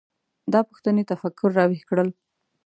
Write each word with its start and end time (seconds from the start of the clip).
دا 0.51 0.59
پوښتنې 0.69 1.03
تفکر 1.11 1.49
راویښ 1.57 1.81
کړل. 1.89 2.09